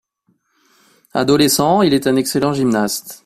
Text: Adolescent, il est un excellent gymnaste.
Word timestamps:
Adolescent, 1.13 1.83
il 1.83 1.93
est 1.93 2.07
un 2.07 2.15
excellent 2.15 2.53
gymnaste. 2.53 3.19